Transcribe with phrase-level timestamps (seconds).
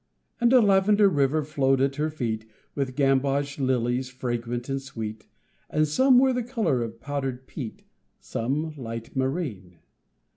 [0.39, 5.27] And a lavender river flowed at her feet With gamboge lilies fragrant and sweet,
[5.69, 7.83] But some were the color of powdered peat,
[8.19, 9.77] Some light marine.